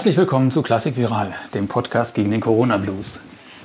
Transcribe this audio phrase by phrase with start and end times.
[0.00, 3.20] Herzlich willkommen zu Klassik Viral, dem Podcast gegen den Corona Blues.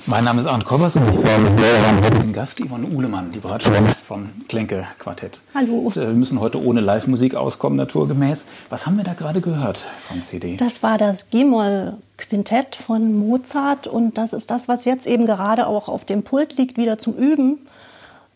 [0.06, 4.32] Mein Name ist Arndt Kobbers und ich heute den Gast Yvonne Uhlemann, die Bratschwelle vom
[4.50, 5.40] Klenke Quartett.
[5.56, 5.90] Hallo.
[5.96, 8.48] Wir müssen heute ohne Live-Musik auskommen, naturgemäß.
[8.70, 10.58] Was haben wir da gerade gehört von CD?
[10.58, 15.88] Das war das G-Moll-Quintett von Mozart und das ist das, was jetzt eben gerade auch
[15.88, 17.60] auf dem Pult liegt, wieder zum Üben.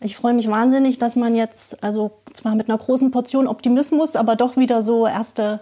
[0.00, 4.36] Ich freue mich wahnsinnig, dass man jetzt, also zwar mit einer großen Portion Optimismus, aber
[4.36, 5.60] doch wieder so erste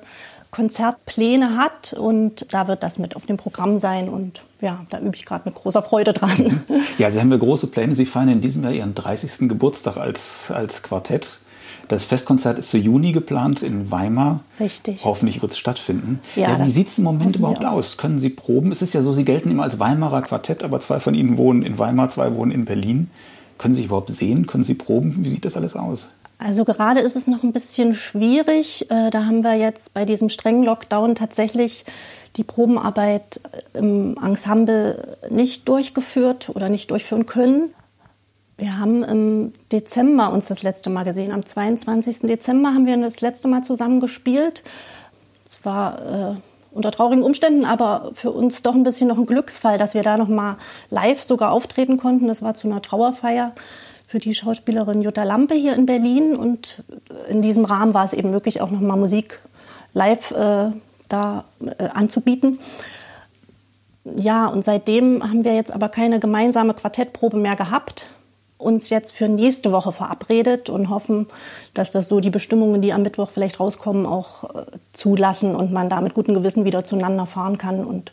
[0.50, 5.14] Konzertpläne hat und da wird das mit auf dem Programm sein und ja, da übe
[5.14, 6.62] ich gerade mit großer Freude dran.
[6.98, 7.94] Ja, Sie haben ja große Pläne.
[7.94, 9.48] Sie feiern in diesem Jahr Ihren 30.
[9.48, 11.38] Geburtstag als, als Quartett.
[11.86, 14.40] Das Festkonzert ist für Juni geplant in Weimar.
[14.58, 15.04] Richtig.
[15.04, 16.20] Hoffentlich wird es stattfinden.
[16.34, 17.96] Ja, Ja, wie sieht es im Moment überhaupt aus?
[17.96, 18.72] Können Sie proben?
[18.72, 21.62] Es ist ja so, Sie gelten immer als Weimarer Quartett, aber zwei von Ihnen wohnen
[21.62, 23.10] in Weimar, zwei wohnen in Berlin.
[23.58, 24.46] Können Sie sich überhaupt sehen?
[24.46, 25.24] Können Sie proben?
[25.24, 26.08] Wie sieht das alles aus?
[26.38, 28.90] Also gerade ist es noch ein bisschen schwierig.
[28.90, 31.84] Äh, Da haben wir jetzt bei diesem strengen Lockdown tatsächlich
[32.36, 33.40] die Probenarbeit
[33.74, 37.74] äh, im Ensemble nicht durchgeführt oder nicht durchführen können.
[38.56, 41.32] Wir haben im Dezember uns das letzte Mal gesehen.
[41.32, 42.20] Am 22.
[42.20, 44.62] Dezember haben wir das letzte Mal zusammen gespielt.
[45.48, 46.34] Zwar äh,
[46.70, 50.16] unter traurigen Umständen, aber für uns doch ein bisschen noch ein Glücksfall, dass wir da
[50.16, 50.58] noch mal
[50.90, 52.28] live sogar auftreten konnten.
[52.28, 53.54] Das war zu einer Trauerfeier
[54.08, 56.82] für die Schauspielerin Jutta Lampe hier in Berlin und
[57.28, 59.38] in diesem Rahmen war es eben möglich, auch noch mal Musik
[59.92, 60.70] live äh,
[61.10, 62.58] da äh, anzubieten.
[64.04, 68.06] Ja, und seitdem haben wir jetzt aber keine gemeinsame Quartettprobe mehr gehabt,
[68.56, 71.26] uns jetzt für nächste Woche verabredet und hoffen,
[71.74, 74.64] dass das so die Bestimmungen, die am Mittwoch vielleicht rauskommen, auch äh,
[74.94, 78.10] zulassen und man da mit gutem Gewissen wieder zueinander fahren kann und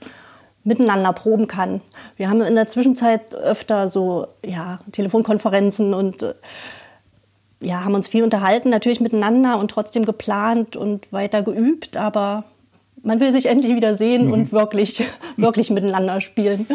[0.65, 1.79] miteinander proben kann.
[2.17, 6.33] Wir haben in der Zwischenzeit öfter so ja, Telefonkonferenzen und äh,
[7.61, 12.43] ja, haben uns viel unterhalten, natürlich miteinander und trotzdem geplant und weiter geübt, aber
[13.03, 15.03] man will sich endlich wieder sehen und wirklich,
[15.37, 16.67] wirklich miteinander spielen.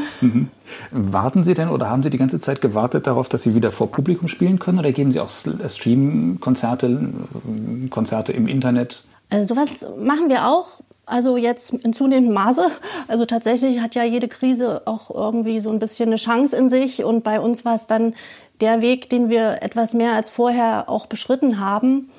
[0.93, 3.91] Warten Sie denn oder haben Sie die ganze Zeit gewartet darauf, dass Sie wieder vor
[3.91, 4.79] Publikum spielen können?
[4.79, 9.05] Oder geben Sie auch Stream-Konzerte, äh, Konzerte im Internet?
[9.29, 10.81] Also sowas machen wir auch.
[11.11, 12.67] Also jetzt in zunehmendem Maße.
[13.09, 17.03] Also tatsächlich hat ja jede Krise auch irgendwie so ein bisschen eine Chance in sich.
[17.03, 18.15] Und bei uns war es dann
[18.61, 22.11] der Weg, den wir etwas mehr als vorher auch beschritten haben.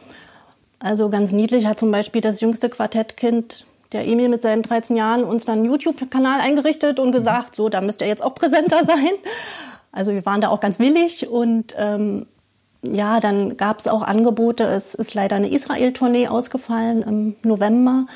[0.79, 5.23] Also ganz niedlich hat zum Beispiel das jüngste Quartettkind, der Emil mit seinen 13 Jahren,
[5.23, 9.11] uns dann einen YouTube-Kanal eingerichtet und gesagt, so, da müsst ihr jetzt auch präsenter sein.
[9.91, 12.25] Also wir waren da auch ganz willig und ähm,
[12.81, 14.63] ja, dann gab es auch Angebote.
[14.63, 18.07] Es ist leider eine Israel-Tournee ausgefallen im November,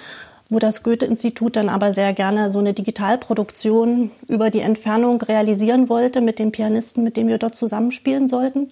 [0.49, 6.21] wo das Goethe-Institut dann aber sehr gerne so eine Digitalproduktion über die Entfernung realisieren wollte
[6.21, 8.69] mit den Pianisten, mit denen wir dort zusammenspielen sollten.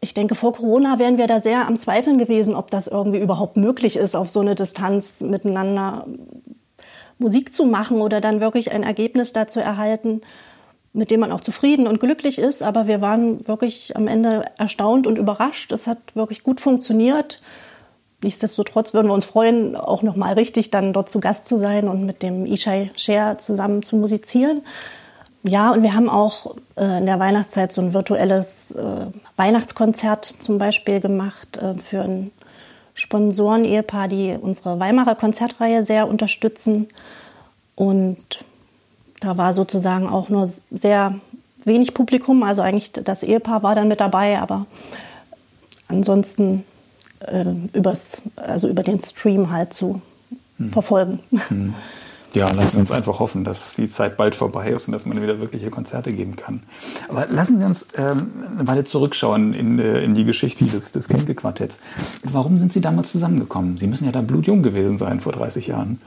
[0.00, 3.56] Ich denke, vor Corona wären wir da sehr am Zweifeln gewesen, ob das irgendwie überhaupt
[3.56, 6.04] möglich ist, auf so eine Distanz miteinander
[7.18, 10.20] Musik zu machen oder dann wirklich ein Ergebnis dazu erhalten,
[10.92, 12.62] mit dem man auch zufrieden und glücklich ist.
[12.62, 15.72] Aber wir waren wirklich am Ende erstaunt und überrascht.
[15.72, 17.40] Es hat wirklich gut funktioniert.
[18.20, 22.04] Nichtsdestotrotz würden wir uns freuen, auch nochmal richtig dann dort zu Gast zu sein und
[22.04, 24.62] mit dem Ishai Scher zusammen zu musizieren.
[25.44, 29.06] Ja, und wir haben auch äh, in der Weihnachtszeit so ein virtuelles äh,
[29.36, 32.32] Weihnachtskonzert zum Beispiel gemacht äh, für ein
[32.94, 36.88] Sponsoren-Ehepaar, die unsere Weimarer Konzertreihe sehr unterstützen.
[37.76, 38.40] Und
[39.20, 41.20] da war sozusagen auch nur sehr
[41.64, 42.42] wenig Publikum.
[42.42, 44.66] Also eigentlich das Ehepaar war dann mit dabei, aber
[45.86, 46.64] ansonsten
[47.20, 50.00] äh, übers, also über den Stream halt zu
[50.66, 51.20] verfolgen.
[52.34, 55.20] Ja, lassen Sie uns einfach hoffen, dass die Zeit bald vorbei ist und dass man
[55.22, 56.62] wieder wirkliche Konzerte geben kann.
[57.08, 61.08] Aber lassen Sie uns ähm, eine Weile zurückschauen in, äh, in die Geschichte des, des
[61.08, 61.80] Klinke-Quartetts.
[62.24, 63.78] Warum sind Sie damals zusammengekommen?
[63.78, 66.00] Sie müssen ja da blutjung gewesen sein vor 30 Jahren.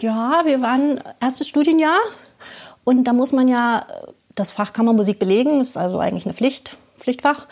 [0.00, 1.98] Ja, wir waren erstes Studienjahr
[2.84, 3.86] und da muss man ja
[4.34, 7.46] das Fach Kammermusik belegen, das ist also eigentlich eine Pflicht, Pflichtfach.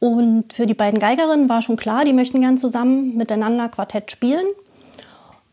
[0.00, 4.46] Und für die beiden Geigerinnen war schon klar, die möchten gern zusammen miteinander Quartett spielen.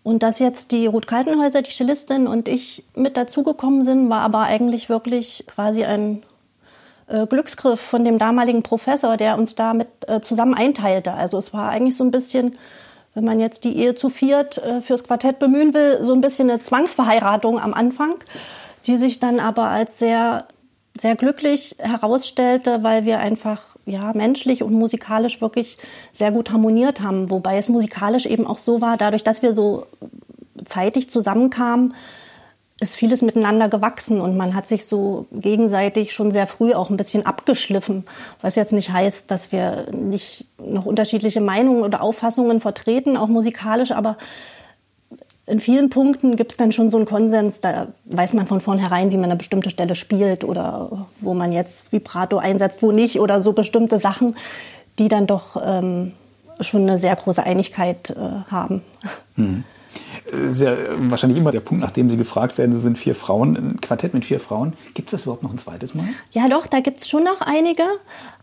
[0.03, 4.41] Und dass jetzt die Ruth Kaltenhäuser, die Cellistin und ich mit dazugekommen sind, war aber
[4.41, 6.21] eigentlich wirklich quasi ein
[7.07, 11.13] äh, Glücksgriff von dem damaligen Professor, der uns damit äh, zusammen einteilte.
[11.13, 12.57] Also es war eigentlich so ein bisschen,
[13.15, 16.51] wenn man jetzt die Ehe zu viert äh, fürs Quartett bemühen will, so ein bisschen
[16.51, 18.15] eine Zwangsverheiratung am Anfang,
[18.85, 20.45] die sich dann aber als sehr,
[20.99, 25.77] sehr glücklich herausstellte, weil wir einfach ja, menschlich und musikalisch wirklich
[26.13, 27.29] sehr gut harmoniert haben.
[27.29, 29.85] Wobei es musikalisch eben auch so war, dadurch, dass wir so
[30.65, 31.93] zeitig zusammenkamen,
[32.81, 36.97] ist vieles miteinander gewachsen und man hat sich so gegenseitig schon sehr früh auch ein
[36.97, 38.03] bisschen abgeschliffen.
[38.41, 43.91] Was jetzt nicht heißt, dass wir nicht noch unterschiedliche Meinungen oder Auffassungen vertreten, auch musikalisch,
[43.91, 44.17] aber
[45.47, 49.11] in vielen Punkten gibt es dann schon so einen Konsens, da weiß man von vornherein,
[49.11, 53.41] wie man eine bestimmte Stelle spielt oder wo man jetzt Vibrato einsetzt, wo nicht oder
[53.41, 54.35] so bestimmte Sachen,
[54.97, 56.13] die dann doch ähm,
[56.61, 58.81] schon eine sehr große Einigkeit äh, haben.
[59.35, 59.63] Hm.
[60.53, 64.13] Ja wahrscheinlich immer der Punkt, nachdem Sie gefragt werden, Sie sind vier Frauen, ein Quartett
[64.13, 64.73] mit vier Frauen.
[64.93, 66.05] Gibt es das überhaupt noch ein zweites Mal?
[66.31, 67.83] Ja, doch, da gibt es schon noch einige.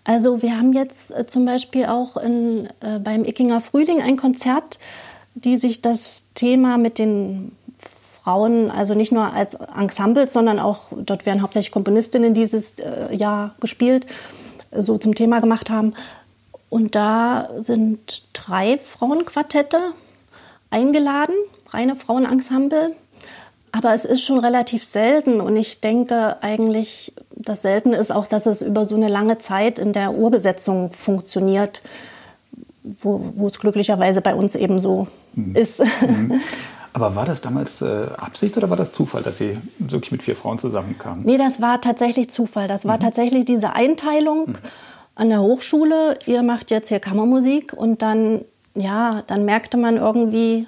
[0.04, 4.78] Also wir haben jetzt äh, zum Beispiel auch in, äh, beim Ickinger Frühling ein Konzert,
[5.34, 7.52] die sich das Thema mit den
[8.22, 13.54] Frauen, also nicht nur als Ensemble, sondern auch, dort werden hauptsächlich Komponistinnen dieses äh, Jahr
[13.60, 14.06] gespielt,
[14.70, 15.94] so zum Thema gemacht haben.
[16.70, 19.78] Und da sind drei Frauenquartette
[20.70, 21.34] eingeladen,
[21.70, 22.94] reine Frauenensemble.
[23.72, 28.44] Aber es ist schon relativ selten und ich denke eigentlich, das Selten ist auch, dass
[28.44, 31.82] es über so eine lange Zeit in der Urbesetzung funktioniert,
[32.82, 35.08] wo, wo es glücklicherweise bei uns eben so.
[35.54, 35.82] Ist.
[36.00, 36.40] Mhm.
[36.94, 40.36] Aber war das damals äh, Absicht oder war das Zufall, dass Sie wirklich mit vier
[40.36, 41.24] Frauen zusammenkamen?
[41.24, 42.68] Nee, das war tatsächlich Zufall.
[42.68, 43.00] Das war mhm.
[43.00, 44.54] tatsächlich diese Einteilung mhm.
[45.14, 46.18] an der Hochschule.
[46.26, 50.66] Ihr macht jetzt hier Kammermusik und dann, ja, dann merkte man irgendwie,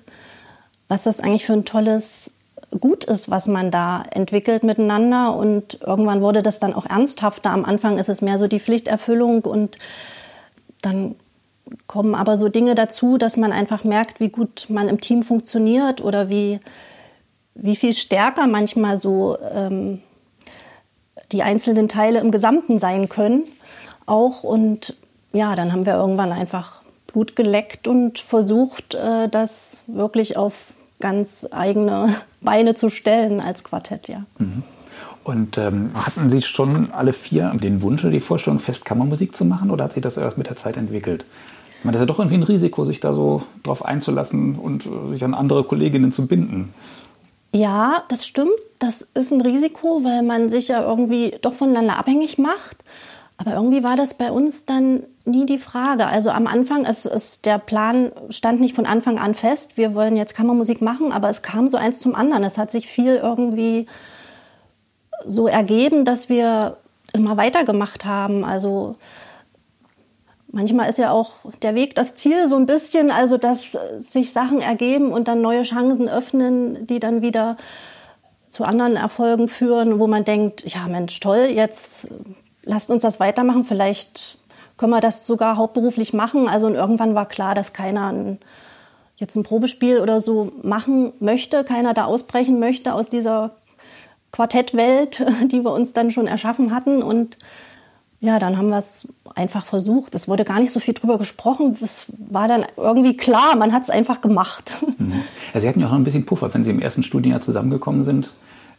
[0.89, 2.31] was das eigentlich für ein tolles
[2.81, 5.37] Gut ist, was man da entwickelt miteinander.
[5.37, 7.51] Und irgendwann wurde das dann auch ernsthafter.
[7.51, 9.79] Am Anfang ist es mehr so die Pflichterfüllung und
[10.81, 11.17] dann
[11.87, 16.03] kommen aber so Dinge dazu, dass man einfach merkt, wie gut man im Team funktioniert
[16.03, 16.61] oder wie,
[17.55, 20.01] wie viel stärker manchmal so ähm,
[21.33, 23.45] die einzelnen Teile im Gesamten sein können.
[24.07, 24.97] Auch und
[25.33, 31.47] ja, dann haben wir irgendwann einfach Blut geleckt und versucht, äh, das wirklich auf ganz
[31.51, 34.25] eigene Beine zu stellen als Quartett, ja.
[34.39, 34.63] Mhm.
[35.23, 39.71] Und ähm, hatten Sie schon alle vier den Wunsch oder die Vorstellung, Festkammermusik zu machen
[39.71, 41.25] oder hat sich das erst mit der Zeit entwickelt?
[41.85, 44.87] Ich meine, das ist ja doch irgendwie ein Risiko, sich da so drauf einzulassen und
[44.87, 46.73] äh, sich an andere Kolleginnen zu binden.
[47.53, 48.55] Ja, das stimmt.
[48.79, 52.79] Das ist ein Risiko, weil man sich ja irgendwie doch voneinander abhängig macht.
[53.37, 56.07] Aber irgendwie war das bei uns dann nie die Frage.
[56.07, 60.17] Also am Anfang, es, es, der Plan stand nicht von Anfang an fest, wir wollen
[60.17, 62.45] jetzt Kammermusik machen, aber es kam so eins zum anderen.
[62.45, 63.89] Es hat sich viel irgendwie
[65.27, 66.79] so ergeben, dass wir
[67.13, 68.43] immer weitergemacht haben.
[68.43, 68.97] Also
[70.55, 71.33] manchmal ist ja auch
[71.63, 73.77] der Weg das Ziel so ein bisschen, also dass
[74.11, 77.57] sich Sachen ergeben und dann neue Chancen öffnen, die dann wieder
[78.49, 82.09] zu anderen Erfolgen führen, wo man denkt, ja Mensch, toll, jetzt
[82.63, 84.39] lasst uns das weitermachen, vielleicht
[84.77, 86.49] können wir das sogar hauptberuflich machen.
[86.49, 88.39] Also und irgendwann war klar, dass keiner ein,
[89.17, 93.51] jetzt ein Probespiel oder so machen möchte, keiner da ausbrechen möchte aus dieser
[94.33, 97.03] Quartettwelt, die wir uns dann schon erschaffen hatten.
[97.03, 97.37] Und
[98.25, 100.15] ja, dann haben wir es einfach versucht.
[100.15, 101.77] Es wurde gar nicht so viel drüber gesprochen.
[101.83, 104.73] Es war dann irgendwie klar, man hat es einfach gemacht.
[104.97, 105.23] Mhm.
[105.53, 108.05] Ja, Sie hatten ja auch noch ein bisschen Puffer, wenn Sie im ersten Studienjahr zusammengekommen
[108.05, 108.33] sind.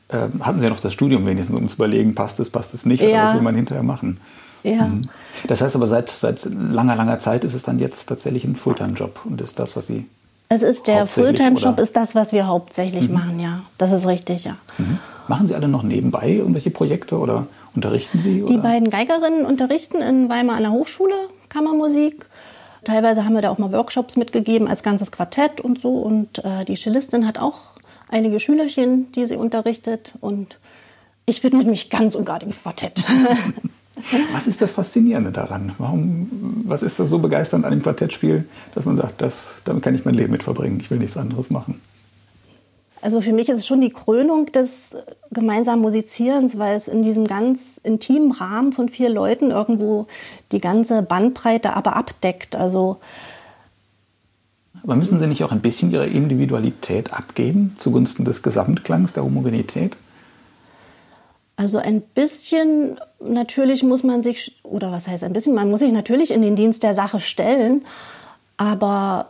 [0.07, 2.85] Äh, hatten Sie ja noch das Studium wenigstens, um zu überlegen, passt es, passt es
[2.85, 3.09] nicht, ja.
[3.09, 4.19] oder was will man hinterher machen.
[4.63, 4.87] Ja.
[4.87, 5.01] Mhm.
[5.47, 9.19] Das heißt aber, seit, seit langer, langer Zeit ist es dann jetzt tatsächlich ein Fulltime-Job
[9.25, 10.05] und ist das, was Sie.
[10.47, 13.13] Es ist der Fulltime-Job, ist das, was wir hauptsächlich mhm.
[13.13, 13.63] machen, ja.
[13.77, 14.55] Das ist richtig, ja.
[15.27, 18.43] Machen Sie alle noch nebenbei irgendwelche Projekte oder unterrichten Sie?
[18.43, 18.53] Oder?
[18.53, 21.15] Die beiden Geigerinnen unterrichten in Weimar an der Hochschule
[21.49, 22.27] Kammermusik.
[22.83, 25.95] Teilweise haben wir da auch mal Workshops mitgegeben als ganzes Quartett und so.
[25.97, 27.57] Und äh, die Cellistin hat auch
[28.09, 30.13] einige Schülerchen, die sie unterrichtet.
[30.21, 30.57] Und
[31.25, 33.03] ich widme mich ganz und gar dem Quartett.
[34.33, 35.71] Was ist das Faszinierende daran?
[35.77, 38.43] Warum, was ist das so begeisternd an dem Quartettspiel,
[38.75, 41.49] dass man sagt, das, damit kann ich mein Leben mit verbringen, ich will nichts anderes
[41.49, 41.79] machen?
[43.05, 44.89] Also für mich ist es schon die Krönung des
[45.29, 50.07] gemeinsamen Musizierens, weil es in diesem ganz intimen Rahmen von vier Leuten irgendwo
[50.51, 52.55] die ganze Bandbreite aber abdeckt.
[52.55, 52.97] Also
[54.81, 59.97] aber müssen Sie nicht auch ein bisschen Ihre Individualität abgeben zugunsten des Gesamtklangs, der Homogenität?
[61.57, 65.91] Also ein bisschen natürlich muss man sich, oder was heißt ein bisschen, man muss sich
[65.91, 67.85] natürlich in den Dienst der Sache stellen,
[68.57, 69.29] aber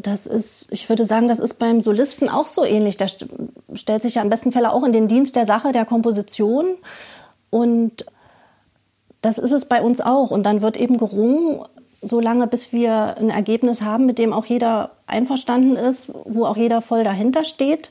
[0.00, 2.96] das ist, ich würde sagen, das ist beim Solisten auch so ähnlich.
[2.96, 3.08] Der
[3.74, 6.66] stellt sich ja im besten Falle auch in den Dienst der Sache, der Komposition
[7.50, 8.06] und
[9.22, 10.30] das ist es bei uns auch.
[10.30, 11.60] Und dann wird eben gerungen,
[12.00, 16.80] solange bis wir ein Ergebnis haben, mit dem auch jeder einverstanden ist, wo auch jeder
[16.80, 17.90] voll dahinter steht.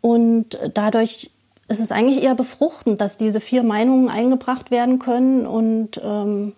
[0.00, 1.30] Und dadurch
[1.66, 6.52] es ist eigentlich eher befruchtend, dass diese vier Meinungen eingebracht werden können und ähm,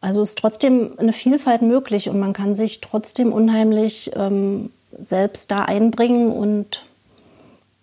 [0.00, 5.62] also ist trotzdem eine Vielfalt möglich und man kann sich trotzdem unheimlich ähm, selbst da
[5.62, 6.84] einbringen und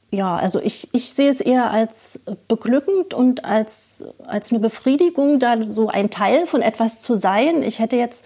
[0.10, 5.62] ja, also ich, ich sehe es eher als beglückend und als, als eine Befriedigung, da
[5.64, 7.62] so ein Teil von etwas zu sein.
[7.62, 8.24] Ich hätte jetzt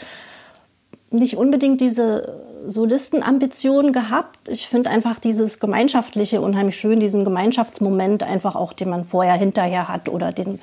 [1.09, 4.47] nicht unbedingt diese Solistenambition gehabt.
[4.47, 9.87] Ich finde einfach dieses Gemeinschaftliche unheimlich schön, diesen Gemeinschaftsmoment einfach auch, den man vorher hinterher
[9.87, 10.59] hat oder den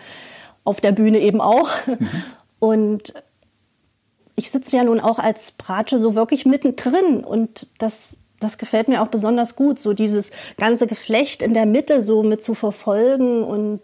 [0.62, 1.68] auf der Bühne eben auch.
[1.86, 2.08] Mhm.
[2.58, 3.14] Und
[4.38, 9.02] ich sitze ja nun auch als Bratsche so wirklich mittendrin und das, das gefällt mir
[9.02, 13.80] auch besonders gut, so dieses ganze Geflecht in der Mitte so mit zu verfolgen und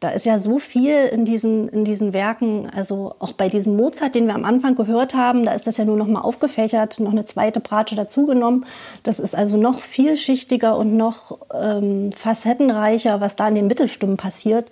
[0.00, 4.14] da ist ja so viel in diesen, in diesen Werken, also auch bei diesem Mozart,
[4.14, 7.10] den wir am Anfang gehört haben, da ist das ja nur noch mal aufgefächert, noch
[7.10, 8.64] eine zweite Bratsche dazugenommen.
[9.02, 14.70] Das ist also noch vielschichtiger und noch ähm, facettenreicher, was da in den Mittelstimmen passiert.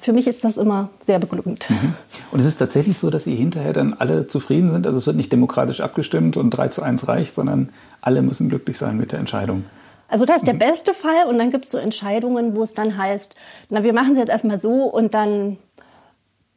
[0.00, 1.66] Für mich ist das immer sehr beglückend.
[1.68, 1.94] Mhm.
[2.30, 4.86] Und es ist tatsächlich so, dass Sie hinterher dann alle zufrieden sind?
[4.86, 8.78] Also es wird nicht demokratisch abgestimmt und 3 zu 1 reicht, sondern alle müssen glücklich
[8.78, 9.64] sein mit der Entscheidung.
[10.08, 10.60] Also das ist der mhm.
[10.60, 13.34] beste Fall und dann gibt es so Entscheidungen, wo es dann heißt,
[13.70, 15.56] na wir machen es jetzt erstmal so und dann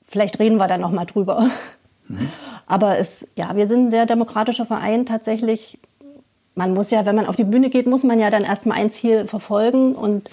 [0.08, 1.50] vielleicht reden wir dann noch mal drüber.
[2.08, 2.29] Mhm.
[2.67, 5.79] Aber es ja, wir sind ein sehr demokratischer Verein tatsächlich.
[6.53, 8.91] Man muss ja, wenn man auf die Bühne geht, muss man ja dann erstmal ein
[8.91, 10.29] Ziel verfolgen und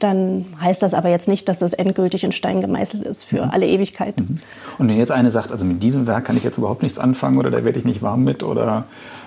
[0.00, 3.50] dann heißt das aber jetzt nicht, dass es endgültig in Stein gemeißelt ist für mhm.
[3.50, 4.18] alle Ewigkeit.
[4.18, 4.40] Mhm.
[4.78, 7.38] Und wenn jetzt eine sagt, also mit diesem Werk kann ich jetzt überhaupt nichts anfangen
[7.38, 8.84] oder da werde ich nicht warm mit oder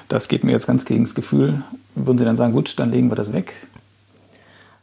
[0.07, 1.63] das geht mir jetzt ganz gegen das Gefühl,
[1.95, 3.53] würden Sie dann sagen, gut, dann legen wir das weg?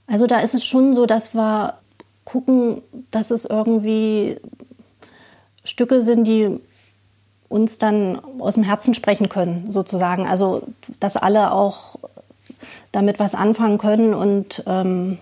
[0.06, 1.74] Also da ist es schon so, dass wir
[2.24, 4.36] gucken, dass es irgendwie
[5.64, 6.58] Stücke sind, die
[7.48, 10.26] uns dann aus dem Herzen sprechen können, sozusagen.
[10.26, 10.62] Also
[11.00, 11.96] dass alle auch
[12.92, 15.18] damit was anfangen können und ähm,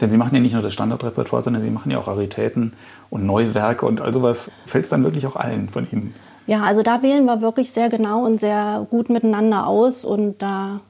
[0.00, 2.74] denn Sie machen ja nicht nur das Standardrepertoire, sondern Sie machen ja auch Raritäten
[3.10, 4.50] und Neuwerke und all sowas.
[4.66, 6.14] Fällt es dann wirklich auch allen von Ihnen?
[6.46, 10.80] Ja, also da wählen wir wirklich sehr genau und sehr gut miteinander aus und da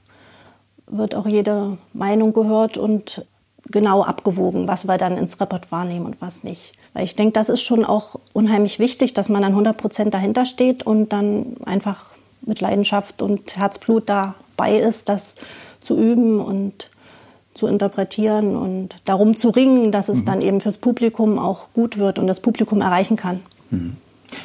[0.87, 3.27] wird auch jede Meinung gehört und
[3.71, 6.75] genau abgewogen, was wir dann ins Repertoire nehmen und was nicht.
[6.95, 10.47] Weil ich denke, das ist schon auch unheimlich wichtig, dass man dann 100 Prozent dahinter
[10.47, 12.07] steht und dann einfach
[12.41, 15.35] mit Leidenschaft und Herzblut dabei ist, das
[15.81, 16.89] zu üben und
[17.59, 20.25] zu interpretieren und darum zu ringen, dass es mhm.
[20.25, 23.41] dann eben fürs Publikum auch gut wird und das Publikum erreichen kann.
[23.71, 23.97] Mhm.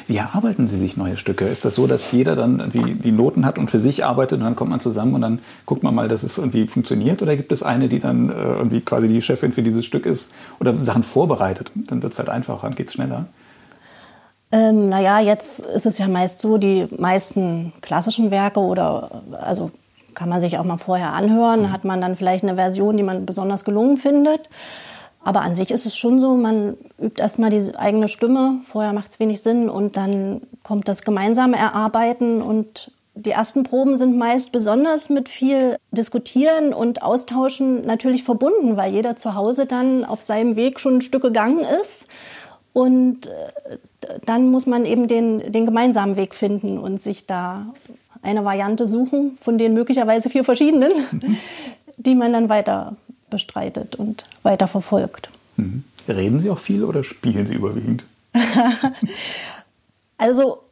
[0.06, 1.46] Wie erarbeiten Sie sich neue Stücke?
[1.46, 4.44] Ist das so, dass jeder dann irgendwie die Noten hat und für sich arbeitet und
[4.44, 7.22] dann kommt man zusammen und dann guckt man mal, dass es irgendwie funktioniert?
[7.22, 10.32] Oder gibt es eine, die dann äh, irgendwie quasi die Chefin für dieses Stück ist
[10.58, 11.70] oder Sachen vorbereitet?
[11.74, 13.26] Dann wird es halt einfacher, dann geht es schneller.
[14.52, 19.70] Ähm, naja, jetzt ist es ja meist so, die meisten klassischen Werke oder also
[20.14, 21.72] kann man sich auch mal vorher anhören, mhm.
[21.72, 24.48] hat man dann vielleicht eine Version, die man besonders gelungen findet.
[25.24, 29.12] Aber an sich ist es schon so, man übt erstmal die eigene Stimme, vorher macht
[29.12, 34.52] es wenig Sinn und dann kommt das gemeinsame Erarbeiten und die ersten Proben sind meist
[34.52, 40.56] besonders mit viel Diskutieren und Austauschen natürlich verbunden, weil jeder zu Hause dann auf seinem
[40.56, 42.06] Weg schon ein Stück gegangen ist.
[42.72, 43.78] Und äh,
[44.26, 47.66] dann muss man eben den, den gemeinsamen Weg finden und sich da
[48.24, 51.36] eine Variante suchen, von den möglicherweise vier verschiedenen, mhm.
[51.96, 52.96] die man dann weiter
[53.30, 55.28] bestreitet und weiter verfolgt.
[55.56, 55.84] Mhm.
[56.08, 58.04] Reden Sie auch viel oder spielen Sie überwiegend?
[60.18, 60.63] also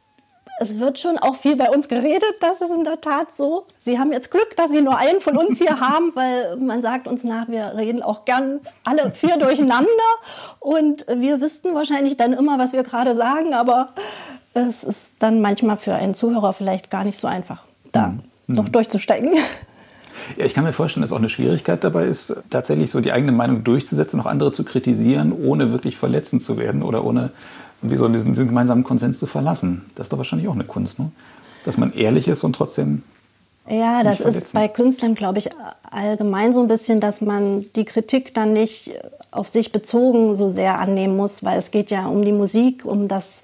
[0.63, 3.65] es wird schon auch viel bei uns geredet, das ist in der Tat so.
[3.81, 7.07] Sie haben jetzt Glück, dass Sie nur einen von uns hier haben, weil man sagt
[7.07, 9.87] uns nach, wir reden auch gern alle vier durcheinander
[10.59, 13.89] und wir wüssten wahrscheinlich dann immer, was wir gerade sagen, aber
[14.53, 18.21] es ist dann manchmal für einen Zuhörer vielleicht gar nicht so einfach, da mhm.
[18.47, 19.31] noch durchzusteigen.
[20.37, 23.31] Ja, ich kann mir vorstellen, dass auch eine Schwierigkeit dabei ist, tatsächlich so die eigene
[23.31, 27.31] Meinung durchzusetzen, auch andere zu kritisieren, ohne wirklich verletzend zu werden oder ohne
[27.81, 29.83] wie so diesen, diesen gemeinsamen Konsens zu verlassen.
[29.95, 31.11] Das ist doch wahrscheinlich auch eine Kunst, ne?
[31.65, 33.03] dass man ehrlich ist und trotzdem
[33.69, 35.49] ja, das ist bei Künstlern, glaube ich,
[35.89, 38.91] allgemein so ein bisschen, dass man die Kritik dann nicht
[39.31, 43.07] auf sich bezogen so sehr annehmen muss, weil es geht ja um die Musik, um
[43.07, 43.41] das,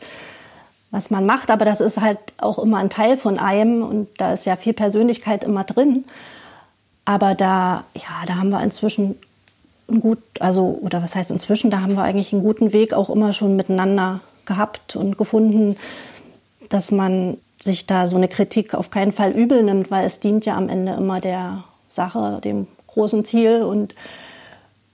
[0.91, 4.33] was man macht, aber das ist halt auch immer ein Teil von einem und da
[4.33, 6.03] ist ja viel Persönlichkeit immer drin.
[7.09, 9.15] Aber da, ja, da haben wir inzwischen
[9.89, 13.09] ein gut, also, oder was heißt inzwischen, da haben wir eigentlich einen guten Weg auch
[13.09, 15.75] immer schon miteinander gehabt und gefunden,
[16.69, 20.45] dass man sich da so eine Kritik auf keinen Fall übel nimmt, weil es dient
[20.45, 23.63] ja am Ende immer der Sache, dem großen Ziel.
[23.63, 23.95] Und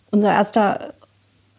[0.10, 0.94] unser erster,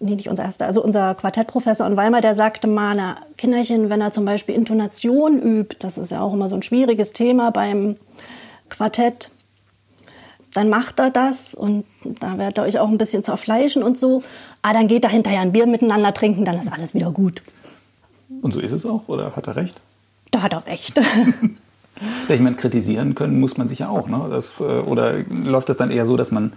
[0.01, 4.01] nee, nicht unser erster, also unser Quartettprofessor in Weimar, der sagte mal, na, Kinderchen, wenn
[4.01, 7.97] er zum Beispiel Intonation übt, das ist ja auch immer so ein schwieriges Thema beim
[8.71, 9.29] Quartett,
[10.57, 11.85] dann macht er das und
[12.21, 14.23] da werdet ihr euch auch ein bisschen zerfleischen und so.
[14.63, 17.43] Ah, dann geht er hinterher ein Bier miteinander trinken, dann ist alles wieder gut.
[18.41, 19.79] Und so ist es auch, oder hat er recht?
[20.31, 20.99] Da hat er recht.
[22.29, 24.29] ich meine, kritisieren können muss man sich ja auch, ne?
[24.31, 26.55] Das, äh, oder läuft das dann eher so, dass man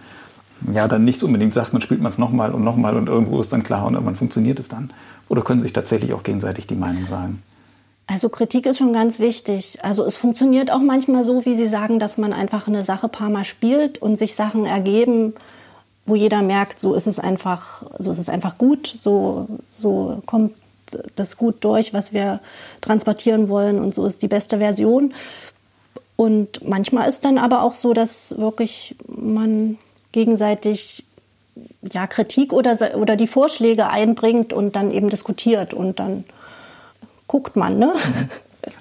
[0.74, 3.52] ja dann nicht unbedingt sagt, man spielt man es nochmal und nochmal und irgendwo ist
[3.52, 4.92] dann klar und irgendwann funktioniert es dann?
[5.28, 7.44] Oder können sich tatsächlich auch gegenseitig die Meinung sagen?
[8.10, 9.78] Also Kritik ist schon ganz wichtig.
[9.84, 13.30] Also es funktioniert auch manchmal so, wie Sie sagen, dass man einfach eine Sache paar
[13.30, 15.36] Mal spielt und sich Sachen ergeben,
[16.08, 20.56] wo jeder merkt, so ist es einfach, so ist es einfach gut, so, so kommt
[21.16, 22.40] das gut durch, was wir
[22.82, 25.14] transportieren wollen und so ist die beste Version.
[26.16, 29.78] Und manchmal ist dann aber auch so, dass wirklich man
[30.14, 31.04] gegenseitig
[31.84, 36.24] ja, Kritik oder, oder die Vorschläge einbringt und dann eben diskutiert und dann
[37.30, 37.80] guckt man.
[37.80, 37.94] Ne?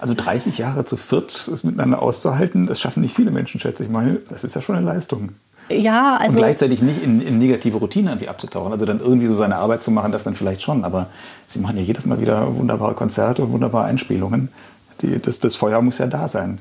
[0.01, 3.89] Also 30 Jahre zu viert ist miteinander auszuhalten, das schaffen nicht viele Menschen, schätze ich
[3.89, 4.21] mal.
[4.29, 5.31] Das ist ja schon eine Leistung.
[5.71, 6.33] Ja, also.
[6.33, 8.73] Und gleichzeitig nicht in, in negative Routine irgendwie abzutauchen.
[8.73, 10.85] Also dann irgendwie so seine Arbeit zu machen, das dann vielleicht schon.
[10.85, 11.07] Aber
[11.47, 14.49] sie machen ja jedes Mal wieder wunderbare Konzerte, wunderbare Einspielungen.
[15.03, 16.61] Die, das, das Feuer muss ja da sein.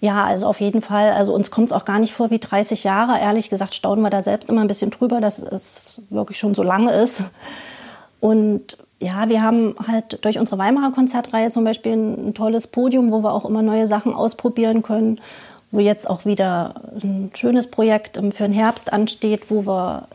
[0.00, 1.12] Ja, also auf jeden Fall.
[1.12, 3.20] Also uns kommt es auch gar nicht vor wie 30 Jahre.
[3.20, 6.62] Ehrlich gesagt staunen wir da selbst immer ein bisschen drüber, dass es wirklich schon so
[6.62, 7.22] lange ist.
[8.26, 13.22] Und ja, wir haben halt durch unsere Weimarer Konzertreihe zum Beispiel ein, tolles Podium, wo
[13.22, 15.20] wir auch immer neue Sachen ausprobieren können.
[15.70, 20.08] Wo jetzt auch wieder ein schönes Projekt für den Herbst ansteht, wo wir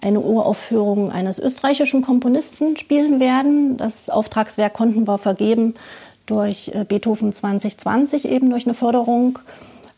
[0.00, 3.76] eine Uraufführung eines österreichischen Komponisten spielen werden.
[3.76, 5.74] Das Auftragswerk konnten wir vergeben
[6.24, 9.40] durch äh, Beethoven 2020 eben durch eine Förderung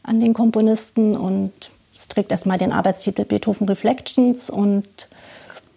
[0.02, 1.52] an den Komponisten und
[1.94, 4.84] es trägt erstmal den Arbeitstitel Beethoven Reflections und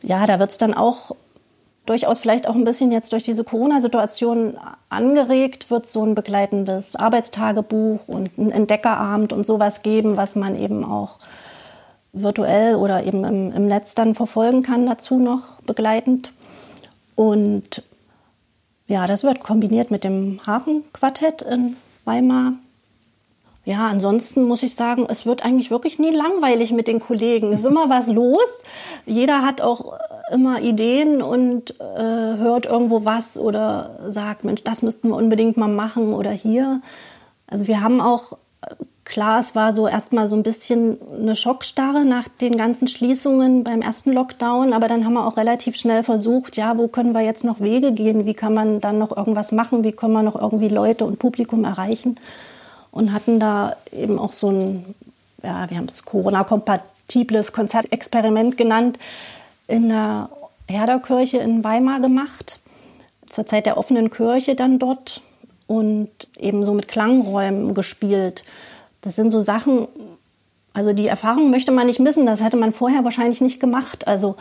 [0.02, 1.16] ja, da wird es dann auch
[1.88, 4.58] durchaus vielleicht auch ein bisschen jetzt durch diese Corona-Situation
[4.90, 10.84] angeregt, wird so ein begleitendes Arbeitstagebuch und ein Entdeckerabend und sowas geben, was man eben
[10.84, 11.18] auch
[12.14, 16.34] virtuell oder eben im, im Netz dann verfolgen kann dazu noch begleitend.
[17.16, 17.84] Und
[18.88, 22.54] ja, das wird kombiniert mit dem Hafenquartett in Weimar.
[23.66, 27.52] Ja, ansonsten muss ich sagen, es wird eigentlich wirklich nie langweilig mit den Kollegen.
[27.52, 28.64] Es ist immer was los.
[29.06, 30.00] Jeder hat auch
[30.32, 32.04] immer Ideen und äh,
[32.38, 36.82] hört irgendwo was oder sagt, Mensch, das müssten wir unbedingt mal machen oder hier.
[37.48, 38.38] Also wir haben auch
[39.08, 43.82] Klar, es war so erstmal so ein bisschen eine Schockstarre nach den ganzen Schließungen beim
[43.82, 47.46] ersten Lockdown, aber dann haben wir auch relativ schnell versucht, ja, wo können wir jetzt
[47.46, 50.68] noch Wege gehen, wie kann man dann noch irgendwas machen, wie können wir noch irgendwie
[50.68, 52.20] Leute und Publikum erreichen?
[52.92, 54.94] Und hatten da eben auch so ein,
[55.42, 59.00] ja, wir haben es Corona-kompatibles Konzertexperiment genannt,
[59.68, 60.30] in der
[60.68, 62.60] Herderkirche in Weimar gemacht,
[63.28, 65.22] zur Zeit der offenen Kirche dann dort
[65.68, 68.44] und eben so mit Klangräumen gespielt.
[69.02, 69.88] Das sind so Sachen,
[70.74, 72.26] also die Erfahrung möchte man nicht missen.
[72.26, 74.08] Das hätte man vorher wahrscheinlich nicht gemacht.
[74.08, 74.36] Also,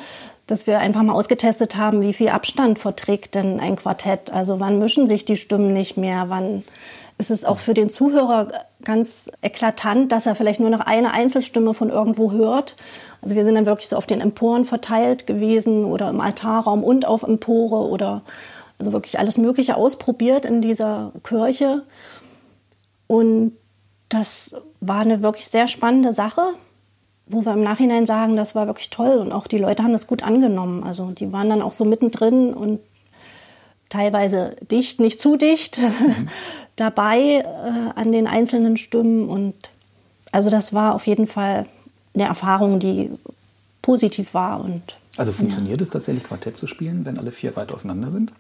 [0.47, 4.33] dass wir einfach mal ausgetestet haben, wie viel Abstand verträgt denn ein Quartett?
[4.33, 6.27] Also, wann mischen sich die Stimmen nicht mehr?
[6.29, 6.63] Wann
[7.19, 8.49] ist es auch für den Zuhörer
[8.85, 12.77] ganz eklatant, dass er vielleicht nur noch eine Einzelstimme von irgendwo hört?
[13.23, 17.07] Also, wir sind dann wirklich so auf den Emporen verteilt gewesen oder im Altarraum und
[17.07, 18.23] auf Empore oder
[18.79, 21.83] also wirklich alles Mögliche ausprobiert in dieser Kirche.
[23.07, 23.53] Und
[24.09, 24.51] das
[24.81, 26.43] war eine wirklich sehr spannende Sache,
[27.27, 30.07] wo wir im Nachhinein sagen, das war wirklich toll und auch die Leute haben das
[30.07, 30.85] gut angenommen.
[30.85, 32.81] Also die waren dann auch so mittendrin und
[33.97, 36.29] teilweise dicht, nicht zu dicht mhm.
[36.77, 37.45] dabei äh,
[37.95, 39.55] an den einzelnen Stimmen und
[40.33, 41.65] also das war auf jeden Fall
[42.15, 43.11] eine Erfahrung, die
[43.81, 44.83] positiv war und
[45.17, 45.85] also funktioniert ja.
[45.85, 48.33] es tatsächlich Quartett zu spielen, wenn alle vier weit auseinander sind?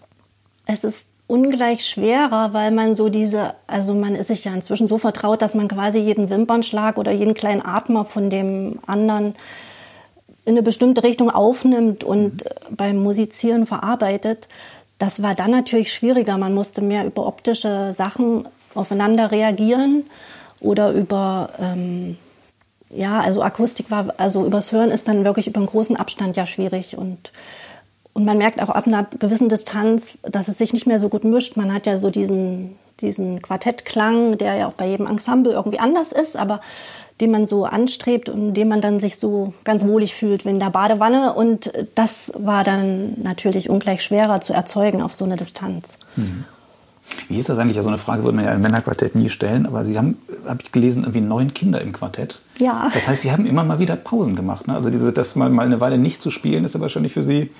[0.66, 4.98] Es ist ungleich schwerer, weil man so diese, also man ist sich ja inzwischen so
[4.98, 9.34] vertraut, dass man quasi jeden Wimpernschlag oder jeden kleinen Atmer von dem anderen
[10.44, 12.76] in eine bestimmte Richtung aufnimmt und mhm.
[12.76, 14.48] beim Musizieren verarbeitet.
[14.98, 16.38] Das war dann natürlich schwieriger.
[16.38, 20.04] Man musste mehr über optische Sachen aufeinander reagieren
[20.60, 22.16] oder über ähm,
[22.90, 26.46] ja, also Akustik war, also übers Hören ist dann wirklich über einen großen Abstand ja
[26.46, 27.32] schwierig und
[28.16, 31.22] und man merkt auch ab einer gewissen Distanz, dass es sich nicht mehr so gut
[31.22, 31.58] mischt.
[31.58, 36.12] Man hat ja so diesen, diesen Quartettklang, der ja auch bei jedem Ensemble irgendwie anders
[36.12, 36.62] ist, aber
[37.20, 40.60] den man so anstrebt und dem man dann sich so ganz wohlig fühlt wie in
[40.60, 41.32] der Badewanne.
[41.32, 45.98] Und das war dann natürlich ungleich schwerer zu erzeugen auf so eine Distanz.
[46.16, 46.44] Mhm.
[47.28, 47.76] Wie ist das eigentlich?
[47.76, 50.58] Ja, so eine Frage würde man ja im Männerquartett nie stellen, aber Sie haben, habe
[50.62, 52.40] ich gelesen, irgendwie neun Kinder im Quartett.
[52.58, 52.90] Ja.
[52.92, 54.66] Das heißt, Sie haben immer mal wieder Pausen gemacht.
[54.66, 54.74] Ne?
[54.74, 57.50] Also diese, das mal, mal eine Weile nicht zu spielen, ist ja wahrscheinlich für Sie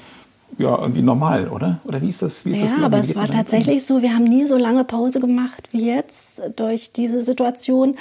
[0.59, 1.81] ja, irgendwie normal, oder?
[1.85, 2.45] Oder wie ist das?
[2.45, 5.21] Wie ist ja, das aber es war tatsächlich so, wir haben nie so lange Pause
[5.21, 7.97] gemacht wie jetzt durch diese Situation,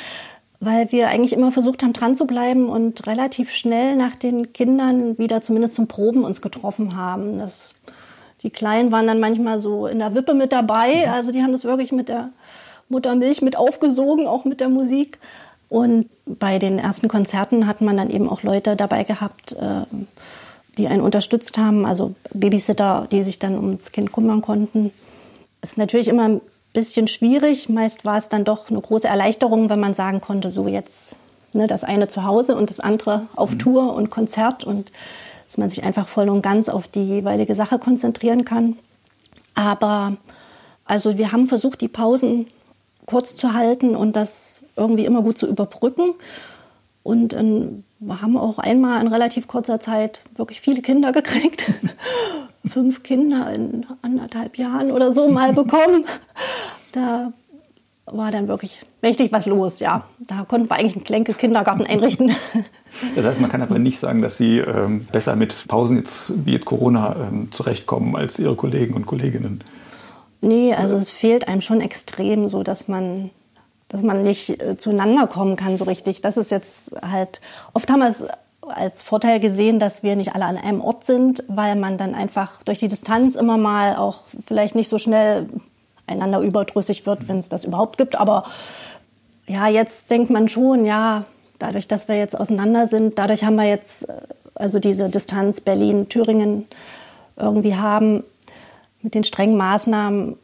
[0.65, 5.17] weil wir eigentlich immer versucht haben, dran zu bleiben und relativ schnell nach den Kindern
[5.17, 7.39] wieder zumindest zum Proben uns getroffen haben.
[7.39, 7.73] Das,
[8.43, 11.63] die Kleinen waren dann manchmal so in der Wippe mit dabei, also die haben das
[11.63, 12.29] wirklich mit der
[12.89, 15.19] Muttermilch mit aufgesogen, auch mit der Musik.
[15.69, 19.85] Und bei den ersten Konzerten hat man dann eben auch Leute dabei gehabt, äh,
[20.77, 24.91] die einen unterstützt haben, also Babysitter, die sich dann ums Kind kümmern konnten.
[25.61, 26.41] Es ist natürlich immer
[26.75, 27.69] bisschen schwierig.
[27.69, 31.15] Meist war es dann doch eine große Erleichterung, wenn man sagen konnte, so jetzt
[31.53, 33.59] ne, das eine zu Hause und das andere auf mhm.
[33.59, 34.91] Tour und Konzert und
[35.47, 38.77] dass man sich einfach voll und ganz auf die jeweilige Sache konzentrieren kann.
[39.55, 40.17] Aber
[40.85, 42.47] also wir haben versucht, die Pausen
[43.05, 46.13] kurz zu halten und das irgendwie immer gut zu überbrücken.
[47.03, 51.71] Und wir haben auch einmal in relativ kurzer Zeit wirklich viele Kinder gekriegt.
[52.65, 56.05] Fünf Kinder in anderthalb Jahren oder so mal bekommen.
[56.91, 57.31] Da
[58.05, 60.03] war dann wirklich richtig was los, ja.
[60.19, 62.35] Da konnten wir eigentlich einen Klenke-Kindergarten einrichten.
[63.15, 66.53] Das heißt, man kann aber nicht sagen, dass Sie ähm, besser mit Pausen jetzt wie
[66.53, 69.63] jetzt Corona ähm, zurechtkommen als Ihre Kollegen und Kolleginnen.
[70.41, 73.31] Nee, also es fehlt einem schon extrem so, dass man
[73.89, 76.21] dass man nicht äh, zueinander kommen kann so richtig.
[76.21, 77.41] Das ist jetzt halt,
[77.73, 78.23] oft haben wir es
[78.61, 82.63] als Vorteil gesehen, dass wir nicht alle an einem Ort sind, weil man dann einfach
[82.63, 85.47] durch die Distanz immer mal auch vielleicht nicht so schnell
[86.07, 88.15] einander überdrüssig wird, wenn es das überhaupt gibt.
[88.15, 88.45] Aber
[89.47, 91.25] ja, jetzt denkt man schon, ja,
[91.59, 94.13] dadurch, dass wir jetzt auseinander sind, dadurch haben wir jetzt äh,
[94.55, 96.65] also diese Distanz Berlin-Thüringen
[97.35, 98.23] irgendwie haben
[99.01, 100.37] mit den strengen Maßnahmen,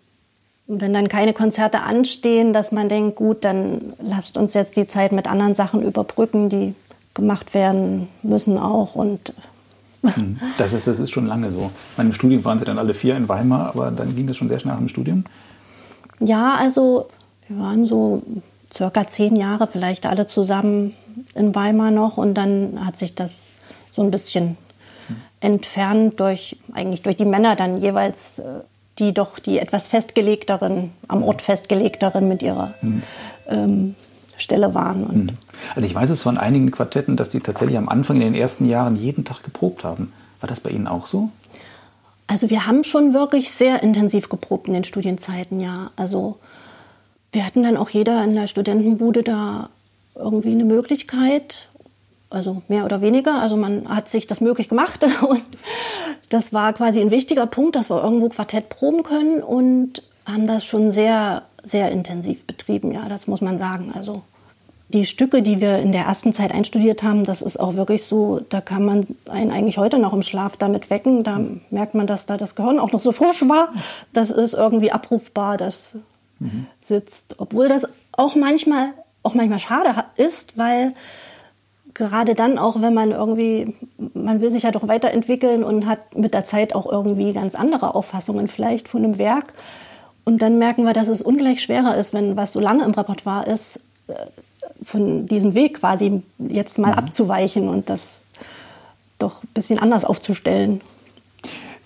[0.79, 5.12] wenn dann keine Konzerte anstehen, dass man denkt, gut, dann lasst uns jetzt die Zeit
[5.12, 6.75] mit anderen Sachen überbrücken, die
[7.13, 9.34] gemacht werden müssen auch und
[10.01, 10.39] hm.
[10.57, 11.71] das ist, das ist schon lange so.
[11.97, 14.60] Meine Studien waren sie dann alle vier in Weimar, aber dann ging das schon sehr
[14.60, 15.25] schnell nach dem Studium.
[16.19, 17.10] Ja, also
[17.47, 18.23] wir waren so
[18.73, 20.93] circa zehn Jahre vielleicht alle zusammen
[21.36, 23.31] in Weimar noch und dann hat sich das
[23.91, 24.57] so ein bisschen
[25.41, 28.62] entfernt durch eigentlich durch die Männer dann jeweils äh,
[29.01, 33.03] die doch die etwas festgelegteren am Ort festgelegteren mit ihrer mhm.
[33.49, 33.95] ähm,
[34.37, 35.03] Stelle waren.
[35.03, 35.37] Und hm.
[35.75, 38.67] also ich weiß es von einigen Quartetten, dass die tatsächlich am Anfang in den ersten
[38.67, 40.13] Jahren jeden Tag geprobt haben.
[40.39, 41.29] War das bei Ihnen auch so?
[42.27, 45.91] Also wir haben schon wirklich sehr intensiv geprobt in den Studienzeiten, ja.
[45.95, 46.39] Also
[47.31, 49.69] wir hatten dann auch jeder in der Studentenbude da
[50.15, 51.69] irgendwie eine Möglichkeit,
[52.29, 53.41] also mehr oder weniger.
[53.41, 55.43] Also man hat sich das möglich gemacht und
[56.32, 60.65] das war quasi ein wichtiger Punkt, dass wir irgendwo Quartett proben können und haben das
[60.65, 63.91] schon sehr, sehr intensiv betrieben, ja, das muss man sagen.
[63.94, 64.24] Also
[64.88, 68.39] die Stücke, die wir in der ersten Zeit einstudiert haben, das ist auch wirklich so,
[68.50, 71.24] da kann man einen eigentlich heute noch im Schlaf damit wecken.
[71.24, 71.39] Da
[71.70, 73.74] merkt man, dass da das Gehirn auch noch so frisch war.
[74.13, 75.96] Das ist irgendwie abrufbar, das
[76.39, 76.67] mhm.
[76.82, 77.36] sitzt.
[77.39, 78.89] Obwohl das auch manchmal,
[79.24, 80.94] auch manchmal schade ist, weil
[81.93, 83.75] gerade dann auch, wenn man irgendwie,
[84.13, 87.95] man will sich ja doch weiterentwickeln und hat mit der Zeit auch irgendwie ganz andere
[87.95, 89.54] Auffassungen vielleicht von einem Werk.
[90.23, 93.45] Und dann merken wir, dass es ungleich schwerer ist, wenn was so lange im Repertoire
[93.45, 93.77] ist,
[94.08, 94.13] äh,
[94.84, 96.99] von diesem Weg quasi jetzt mal mhm.
[96.99, 98.01] abzuweichen und das
[99.19, 100.82] doch ein bisschen anders aufzustellen.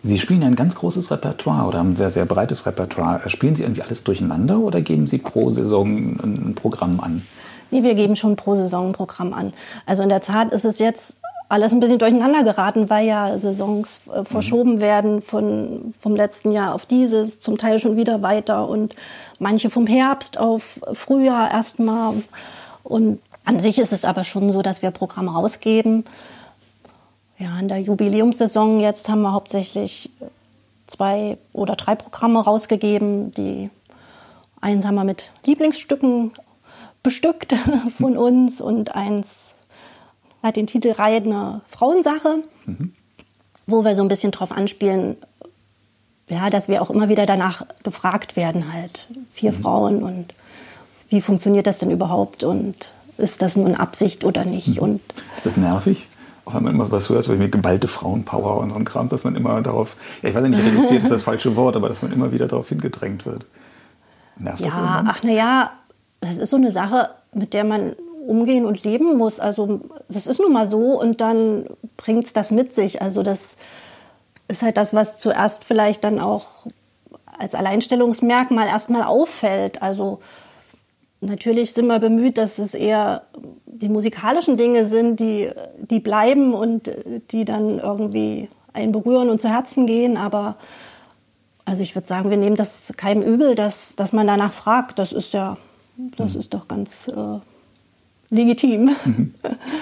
[0.01, 3.27] Sie spielen ein ganz großes Repertoire oder ein sehr, sehr breites Repertoire.
[3.29, 7.23] Spielen Sie irgendwie alles durcheinander oder geben Sie pro Saison ein Programm an?
[7.71, 9.53] Nee, wir geben schon pro Saison ein Programm an.
[9.85, 11.15] Also in der Tat ist es jetzt
[11.47, 14.79] alles ein bisschen durcheinander geraten, weil ja Saisons äh, verschoben mhm.
[14.79, 18.95] werden von, vom letzten Jahr auf dieses, zum Teil schon wieder weiter und
[19.39, 22.15] manche vom Herbst auf Frühjahr erstmal.
[22.83, 26.05] Und an sich ist es aber schon so, dass wir Programme rausgeben.
[27.37, 30.09] Ja, in der Jubiläumssaison jetzt haben wir hauptsächlich
[30.87, 33.31] zwei oder drei Programme rausgegeben.
[33.31, 33.69] Die
[34.61, 36.31] eins haben wir mit Lieblingsstücken
[37.05, 37.55] bestückt
[37.97, 39.27] von uns und eins
[40.43, 42.91] hat den Titel Reine Frauensache, mhm.
[43.67, 45.15] wo wir so ein bisschen drauf anspielen,
[46.27, 49.61] ja, dass wir auch immer wieder danach gefragt werden, halt, vier mhm.
[49.61, 50.33] Frauen und
[51.09, 54.77] wie funktioniert das denn überhaupt und ist das nun Absicht oder nicht?
[54.77, 54.79] Mhm.
[54.79, 55.01] Und
[55.37, 56.07] ist das nervig?
[56.45, 59.23] Auch wenn man immer was hört, so wie geballte Frauenpower und so ein Kram, dass
[59.23, 62.11] man immer darauf, ja, ich weiß nicht, reduziert ist das falsche Wort, aber dass man
[62.11, 63.45] immer wieder darauf hingedrängt wird.
[64.37, 65.07] Nervt ja, das irgendwann?
[65.07, 65.71] ach na ja,
[66.25, 67.95] das ist so eine Sache, mit der man
[68.27, 69.39] umgehen und leben muss.
[69.39, 71.65] Also das ist nun mal so und dann
[71.97, 73.01] bringt es das mit sich.
[73.01, 73.39] Also das
[74.47, 76.45] ist halt das, was zuerst vielleicht dann auch
[77.37, 79.81] als Alleinstellungsmerkmal erstmal auffällt.
[79.81, 80.19] Also
[81.21, 83.23] natürlich sind wir bemüht, dass es eher
[83.65, 86.89] die musikalischen Dinge sind, die, die bleiben und
[87.31, 90.17] die dann irgendwie einen berühren und zu Herzen gehen.
[90.17, 90.55] Aber
[91.65, 94.99] also ich würde sagen, wir nehmen das keinem übel, dass, dass man danach fragt.
[94.99, 95.57] Das ist ja
[96.17, 96.39] das mhm.
[96.39, 97.39] ist doch ganz äh,
[98.29, 98.95] legitim.
[99.05, 99.33] Mhm.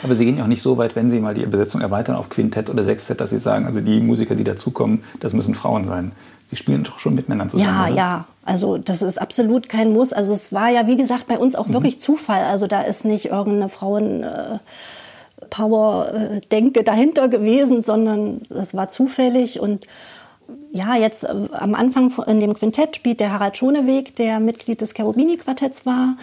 [0.03, 2.29] Aber Sie gehen ja auch nicht so weit, wenn Sie mal die Besetzung erweitern auf
[2.29, 6.11] Quintett oder Sextett, dass Sie sagen, also die Musiker, die dazukommen, das müssen Frauen sein.
[6.47, 7.69] Sie spielen doch schon mit Männern zusammen.
[7.69, 7.95] Ja, oder?
[7.95, 8.27] ja.
[8.45, 10.13] Also das ist absolut kein Muss.
[10.13, 11.73] Also es war ja, wie gesagt, bei uns auch mhm.
[11.73, 12.43] wirklich Zufall.
[12.43, 14.23] Also da ist nicht irgendeine Frauen...
[14.23, 14.59] Äh,
[15.49, 19.85] Power-Denke dahinter gewesen, sondern das war zufällig und
[20.73, 24.93] ja, jetzt äh, am Anfang in dem Quintett spielt der Harald Schoneweg, der Mitglied des
[24.95, 26.17] Cherubini-Quartetts war,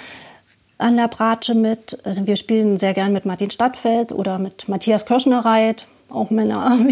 [0.76, 2.04] an der Bratsche mit.
[2.04, 6.78] Äh, wir spielen sehr gern mit Martin Stadtfeld oder mit Matthias Kirschnerreit, auch Männer.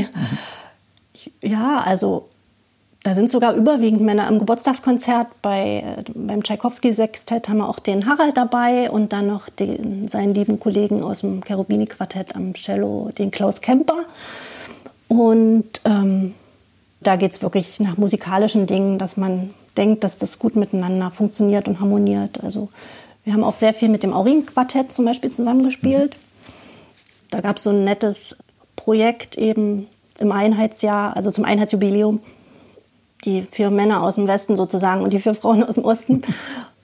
[1.43, 2.29] Ja, also
[3.03, 4.29] da sind sogar überwiegend Männer.
[4.29, 9.49] Im Geburtstagskonzert bei, äh, beim Tschaikowski-Sextett haben wir auch den Harald dabei und dann noch
[9.49, 14.05] den, seinen lieben Kollegen aus dem Cherubini-Quartett am Cello, den Klaus Kemper.
[15.09, 16.35] Und ähm,
[17.01, 21.69] da geht es wirklich nach musikalischen Dingen, dass man denkt, dass das gut miteinander funktioniert
[21.69, 22.43] und harmoniert.
[22.43, 22.69] Also
[23.25, 26.17] wir haben auch sehr viel mit dem Aurin-Quartett zum Beispiel zusammengespielt.
[27.31, 28.37] Da gab es so ein nettes
[28.75, 29.87] Projekt eben
[30.19, 32.21] im Einheitsjahr, also zum Einheitsjubiläum.
[33.25, 36.23] Die vier Männer aus dem Westen sozusagen und die vier Frauen aus dem Osten.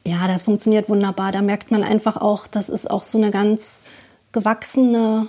[0.07, 1.33] Ja, das funktioniert wunderbar.
[1.33, 3.85] Da merkt man einfach auch, das ist auch so eine ganz
[4.33, 5.29] gewachsene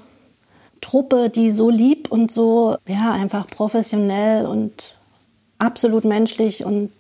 [0.85, 4.95] Truppe, die so lieb und so, ja, einfach professionell und
[5.57, 6.91] absolut menschlich und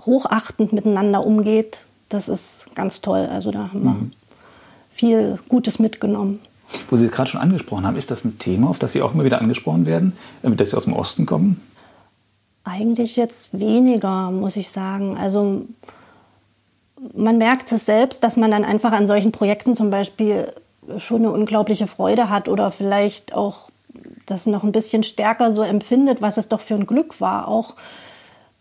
[0.00, 1.78] hochachtend miteinander umgeht.
[2.08, 3.28] Das ist ganz toll.
[3.30, 4.10] Also da haben wir mhm.
[4.90, 6.40] viel Gutes mitgenommen.
[6.90, 9.14] Wo Sie es gerade schon angesprochen haben, ist das ein Thema, auf das Sie auch
[9.14, 11.60] immer wieder angesprochen werden, äh, dass Sie aus dem Osten kommen?
[12.64, 15.16] Eigentlich jetzt weniger, muss ich sagen.
[15.16, 15.66] Also
[17.14, 20.52] man merkt es selbst, dass man dann einfach an solchen Projekten zum Beispiel
[20.98, 23.70] schon eine unglaubliche Freude hat oder vielleicht auch
[24.26, 27.48] das noch ein bisschen stärker so empfindet, was es doch für ein Glück war.
[27.48, 27.74] Auch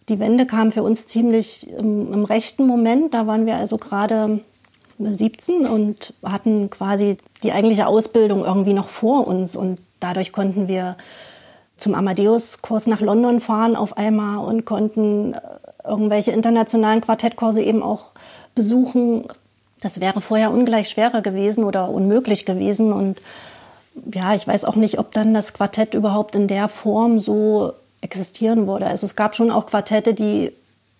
[0.09, 3.13] die Wende kam für uns ziemlich im, im rechten Moment.
[3.13, 4.41] Da waren wir also gerade
[4.99, 9.55] 17 und hatten quasi die eigentliche Ausbildung irgendwie noch vor uns.
[9.55, 10.97] Und dadurch konnten wir
[11.77, 15.39] zum Amadeus-Kurs nach London fahren auf einmal und konnten äh,
[15.83, 18.11] irgendwelche internationalen Quartettkurse eben auch
[18.53, 19.23] besuchen.
[19.81, 22.93] Das wäre vorher ungleich schwerer gewesen oder unmöglich gewesen.
[22.93, 23.21] Und
[24.13, 28.67] ja, ich weiß auch nicht, ob dann das Quartett überhaupt in der Form so existieren
[28.67, 28.85] würde.
[28.85, 30.51] Also es gab schon auch Quartette, die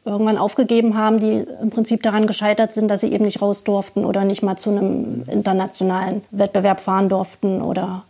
[0.04, 4.04] irgendwann aufgegeben haben, die im Prinzip daran gescheitert sind, dass sie eben nicht raus durften
[4.04, 8.04] oder nicht mal zu einem internationalen Wettbewerb fahren durften oder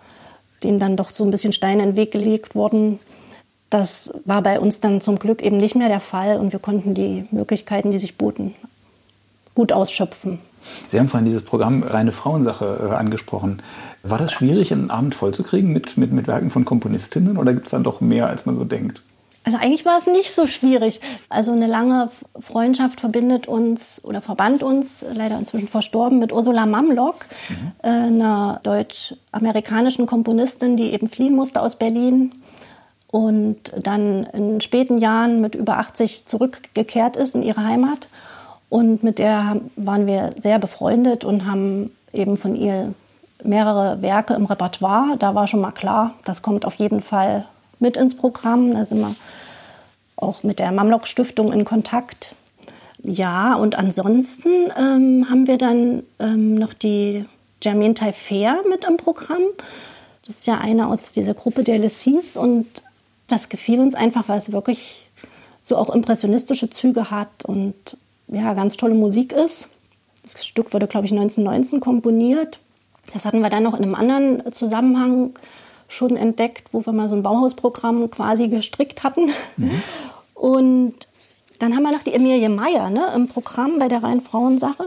[0.64, 3.00] denen dann doch so ein bisschen Steine in den Weg gelegt wurden.
[3.70, 6.94] Das war bei uns dann zum Glück eben nicht mehr der Fall und wir konnten
[6.94, 8.54] die Möglichkeiten, die sich boten,
[9.54, 10.40] gut ausschöpfen.
[10.88, 13.62] Sie haben vorhin dieses Programm Reine Frauensache äh, angesprochen.
[14.04, 17.72] War das schwierig, einen Abend vollzukriegen mit, mit, mit Werken von Komponistinnen oder gibt es
[17.72, 19.02] dann doch mehr, als man so denkt?
[19.44, 21.02] Also eigentlich war es nicht so schwierig.
[21.30, 27.26] Also eine lange Freundschaft verbindet uns oder verband uns, leider inzwischen verstorben, mit Ursula Mamlock,
[27.50, 27.72] mhm.
[27.82, 32.32] Äh, einer deutsch-amerikanischen Komponistin, die eben fliehen musste aus Berlin
[33.08, 38.08] und dann in späten Jahren mit über 80 zurückgekehrt ist in ihre Heimat
[38.72, 42.94] und mit der waren wir sehr befreundet und haben eben von ihr
[43.44, 45.18] mehrere Werke im Repertoire.
[45.20, 47.46] Da war schon mal klar, das kommt auf jeden Fall
[47.80, 48.74] mit ins Programm.
[48.74, 49.14] Da sind wir
[50.16, 52.34] auch mit der Mamlock Stiftung in Kontakt.
[53.04, 57.26] Ja, und ansonsten ähm, haben wir dann ähm, noch die
[57.62, 59.44] Jermaine Taillefer mit im Programm.
[60.26, 62.68] Das ist ja eine aus dieser Gruppe der Lessis und
[63.28, 65.10] das gefiel uns einfach, weil es wirklich
[65.62, 67.98] so auch impressionistische Züge hat und
[68.32, 69.68] ja, ganz tolle Musik ist.
[70.32, 72.60] Das Stück wurde, glaube ich, 1919 komponiert.
[73.14, 75.34] Das hatten wir dann noch in einem anderen Zusammenhang
[75.88, 79.32] schon entdeckt, wo wir mal so ein Bauhausprogramm quasi gestrickt hatten.
[79.58, 79.82] Mhm.
[80.34, 80.94] Und
[81.60, 84.86] dann haben wir noch die Emilie Meyer ne, im Programm bei der reinen Frauensache.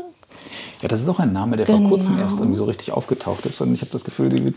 [0.80, 1.80] Ja, das ist auch ein Name, der genau.
[1.80, 3.60] vor kurzem erst irgendwie so richtig aufgetaucht ist.
[3.60, 4.56] Und ich habe das Gefühl, die wird,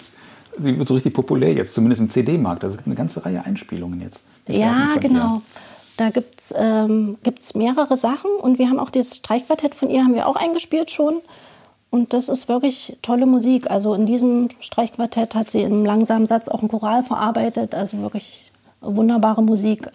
[0.57, 2.63] sie wird so richtig populär jetzt, zumindest im CD-Markt.
[2.63, 4.23] Also es gibt eine ganze Reihe Einspielungen jetzt.
[4.47, 5.35] Ja, genau.
[5.35, 5.41] Ihr.
[5.97, 10.03] Da gibt es ähm, gibt's mehrere Sachen und wir haben auch das Streichquartett von ihr
[10.03, 11.21] haben wir auch eingespielt schon.
[11.89, 13.71] Und das ist wirklich tolle Musik.
[13.71, 17.73] Also in diesem Streichquartett hat sie im langsamen Satz auch einen Choral verarbeitet.
[17.73, 19.89] Also wirklich wunderbare Musik.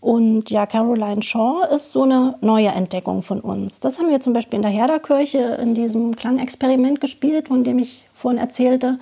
[0.00, 3.80] Und ja, Caroline Shaw ist so eine neue Entdeckung von uns.
[3.80, 8.06] Das haben wir zum Beispiel in der Herderkirche in diesem Klangexperiment gespielt, von dem ich
[8.14, 8.98] vorhin erzählte.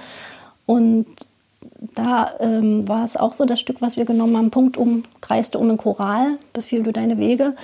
[0.65, 1.07] Und
[1.97, 5.59] da ähm, war es auch so das Stück, was wir genommen haben, Punkt um, kreiste
[5.59, 7.57] um den Choral, befiehl du deine Wege.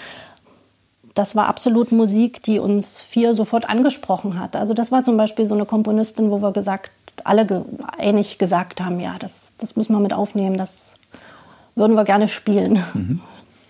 [1.15, 4.57] Das war absolut Musik, die uns vier sofort angesprochen hat.
[4.57, 6.91] Also das war zum Beispiel so eine Komponistin, wo wir gesagt,
[7.25, 7.63] alle ge
[7.99, 10.95] einig gesagt haben, ja, das, das müssen wir mit aufnehmen, das
[11.75, 12.83] würden wir gerne spielen.
[12.95, 13.21] Mhm.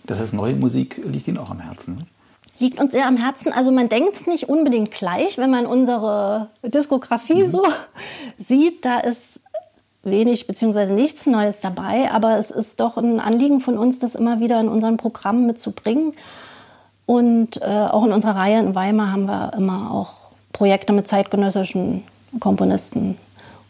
[0.05, 1.97] Das heißt, neue Musik liegt Ihnen auch am Herzen.
[1.97, 2.07] Ne?
[2.63, 3.53] liegt uns sehr am Herzen.
[3.53, 7.51] Also man denkt es nicht unbedingt gleich, wenn man unsere Diskografie mhm.
[7.51, 7.67] so
[8.39, 8.85] sieht.
[8.87, 9.41] Da ist
[10.03, 14.41] wenig beziehungsweise nichts Neues dabei, aber es ist doch ein Anliegen von uns, das immer
[14.41, 16.13] wieder in unseren Programmen mitzubringen.
[17.07, 20.15] Und äh, auch in unserer Reihe in Weimar haben wir immer auch
[20.53, 22.05] Projekte mit zeitgenössischen
[22.41, 23.17] Komponisten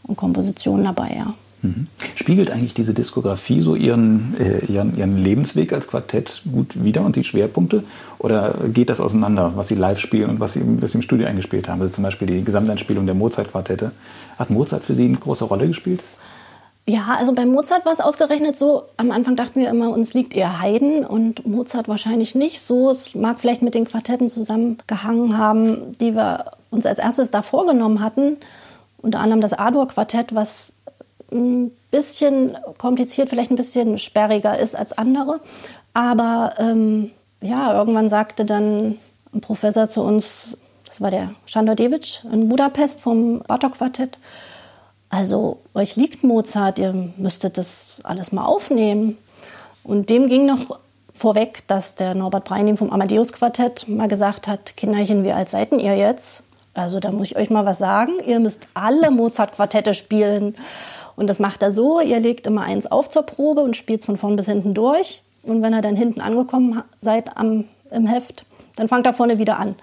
[0.04, 1.34] und Kompositionen dabei, ja.
[1.62, 1.86] Mhm.
[2.16, 7.14] Spiegelt eigentlich diese Diskografie so ihren, äh, ihren, ihren Lebensweg als Quartett gut wider und
[7.14, 7.84] die Schwerpunkte?
[8.18, 11.26] Oder geht das auseinander, was Sie live spielen und was Sie, was Sie im Studio
[11.26, 11.80] eingespielt haben?
[11.80, 13.92] Also zum Beispiel die Gesamteinspielung der Mozart-Quartette.
[14.38, 16.02] Hat Mozart für Sie eine große Rolle gespielt?
[16.92, 20.36] Ja, also bei Mozart war es ausgerechnet so, am Anfang dachten wir immer, uns liegt
[20.36, 22.90] eher Haydn und Mozart wahrscheinlich nicht so.
[22.90, 28.02] Es mag vielleicht mit den Quartetten zusammengehangen haben, die wir uns als erstes da vorgenommen
[28.02, 28.36] hatten.
[28.98, 30.74] Unter anderem das Adur-Quartett, was
[31.32, 35.40] ein bisschen kompliziert, vielleicht ein bisschen sperriger ist als andere.
[35.94, 38.98] Aber ähm, ja, irgendwann sagte dann
[39.32, 44.18] ein Professor zu uns, das war der Schandor-Devic in Budapest vom Bartok-Quartett,
[45.12, 49.18] also euch liegt Mozart, ihr müsstet das alles mal aufnehmen.
[49.84, 50.80] Und dem ging noch
[51.12, 55.70] vorweg, dass der Norbert Breining vom Amadeus Quartett mal gesagt hat, Kinderchen, wie alt seid
[55.72, 56.42] ihr jetzt?
[56.72, 60.56] Also da muss ich euch mal was sagen, ihr müsst alle Mozart-Quartette spielen.
[61.14, 64.16] Und das macht er so, ihr legt immer eins auf zur Probe und spielt von
[64.16, 65.20] vorn bis hinten durch.
[65.42, 68.46] Und wenn ihr dann hinten angekommen seid am, im Heft,
[68.76, 69.74] dann fangt er vorne wieder an.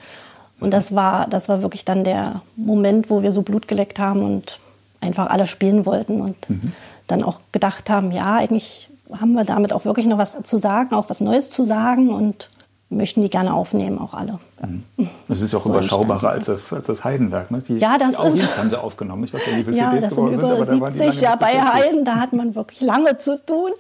[0.60, 4.24] Und das war, das war wirklich dann der Moment, wo wir so Blut geleckt haben
[4.24, 4.60] und
[5.02, 6.74] einfach alle spielen wollten und mhm.
[7.08, 8.90] dann auch gedacht haben, ja, eigentlich
[9.20, 12.50] haben wir damit auch wirklich noch was zu sagen, auch was Neues zu sagen und
[12.90, 14.40] möchten die gerne aufnehmen, auch alle.
[14.62, 14.84] Mhm.
[15.28, 17.52] Das ist ja auch so überschaubarer als das, als das Heidenwerk.
[17.52, 17.62] Ne?
[17.68, 18.58] Die, ja, das die ist.
[18.58, 19.24] haben sie aufgenommen.
[19.24, 21.22] Ich weiß ja, wie viele ja, CDs das sind über sind, 70.
[21.22, 23.72] ja, bei Heiden, da hat man wirklich lange zu tun.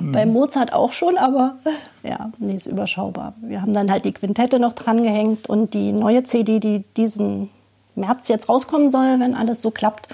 [0.00, 0.12] Mhm.
[0.12, 1.56] Bei Mozart auch schon, aber
[2.02, 3.34] ja, nee, ist überschaubar.
[3.42, 7.50] Wir haben dann halt die Quintette noch dran gehängt und die neue CD, die diesen
[7.96, 10.08] März jetzt rauskommen soll, wenn alles so klappt,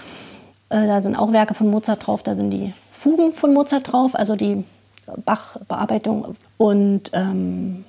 [0.70, 4.14] äh, da sind auch Werke von Mozart drauf, da sind die Fugen von Mozart drauf,
[4.14, 4.64] also die
[5.24, 7.84] Bach-Bearbeitung und ähm,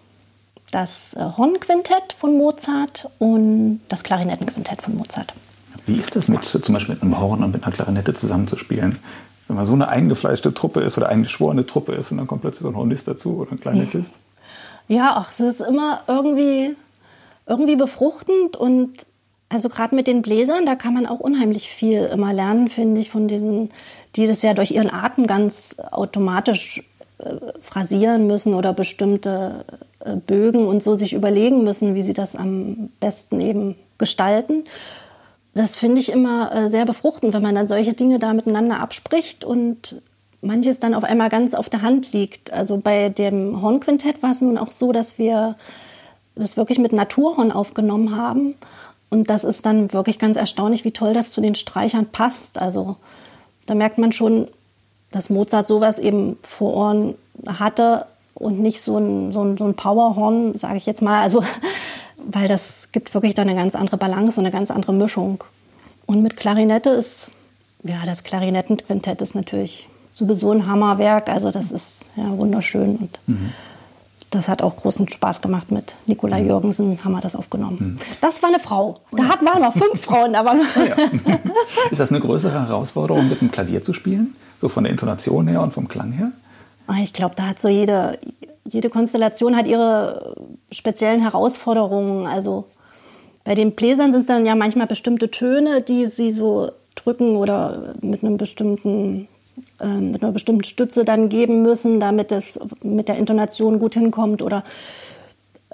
[0.72, 5.34] das äh, Hornquintett von Mozart und das Klarinettenquintett von Mozart.
[5.86, 9.00] Wie ist das mit zum Beispiel mit einem Horn und mit einer Klarinette zusammenzuspielen?
[9.48, 12.64] Wenn man so eine eingefleischte Truppe ist oder eingeschworene Truppe ist und dann kommt plötzlich
[12.64, 14.20] so ein Hornist dazu oder ein Klarinettist?
[14.88, 16.76] Ja, ach, es ist immer irgendwie,
[17.48, 19.06] irgendwie befruchtend und
[19.52, 23.10] also gerade mit den Bläsern, da kann man auch unheimlich viel immer lernen, finde ich,
[23.10, 23.70] von denen,
[24.16, 26.82] die das ja durch ihren Atem ganz automatisch
[27.18, 29.66] äh, phrasieren müssen oder bestimmte
[30.00, 34.64] äh, Bögen und so sich überlegen müssen, wie sie das am besten eben gestalten.
[35.54, 39.44] Das finde ich immer äh, sehr befruchtend, wenn man dann solche Dinge da miteinander abspricht
[39.44, 40.02] und
[40.42, 42.54] manches dann auf einmal ganz auf der Hand liegt.
[42.54, 45.58] Also bei dem Hornquintett war es nun auch so, dass wir
[46.36, 48.56] das wirklich mit Naturhorn aufgenommen haben
[49.12, 52.58] und das ist dann wirklich ganz erstaunlich, wie toll das zu den Streichern passt.
[52.58, 52.96] Also
[53.66, 54.48] da merkt man schon,
[55.12, 59.76] dass Mozart sowas eben vor Ohren hatte und nicht so ein, so ein, so ein
[59.76, 61.22] Powerhorn, sage ich jetzt mal.
[61.22, 61.44] Also,
[62.26, 65.44] weil das gibt wirklich dann eine ganz andere Balance und eine ganz andere Mischung.
[66.06, 67.32] Und mit Klarinette ist,
[67.84, 71.28] ja, das Klarinettenquintett ist natürlich sowieso ein Hammerwerk.
[71.28, 73.52] Also das ist ja wunderschön und mhm.
[74.32, 76.48] Das hat auch großen Spaß gemacht mit Nikolai mhm.
[76.48, 77.78] Jürgensen, haben wir das aufgenommen.
[77.80, 77.98] Mhm.
[78.22, 79.02] Das war eine Frau.
[79.12, 80.36] Da hatten wir noch fünf Frauen.
[80.36, 80.96] Aber oh ja.
[81.92, 84.34] Ist das eine größere Herausforderung, mit dem Klavier zu spielen?
[84.58, 86.32] So von der Intonation her und vom Klang her?
[86.88, 88.20] Ah, ich glaube, da hat so jede,
[88.64, 90.36] jede Konstellation hat ihre
[90.72, 92.26] speziellen Herausforderungen.
[92.26, 92.68] Also
[93.44, 97.96] bei den Bläsern sind es dann ja manchmal bestimmte Töne, die sie so drücken oder
[98.02, 99.28] mit einem bestimmten
[99.82, 104.42] ähm, mit einer bestimmten Stütze dann geben müssen, damit es mit der Intonation gut hinkommt.
[104.42, 104.64] Oder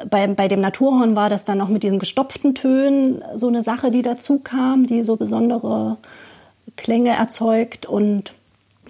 [0.09, 3.91] bei, bei dem Naturhorn war das dann noch mit diesen gestopften Tönen so eine Sache,
[3.91, 5.97] die dazu kam, die so besondere
[6.75, 7.85] Klänge erzeugt.
[7.85, 8.33] Und